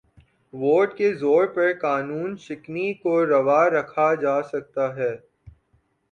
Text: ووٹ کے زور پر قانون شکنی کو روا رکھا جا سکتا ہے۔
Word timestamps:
ووٹ 0.53 0.95
کے 0.97 1.13
زور 1.13 1.45
پر 1.47 1.71
قانون 1.81 2.35
شکنی 2.37 2.93
کو 2.93 3.13
روا 3.25 3.61
رکھا 3.69 4.13
جا 4.15 4.41
سکتا 4.43 4.85
ہے۔ 4.95 5.13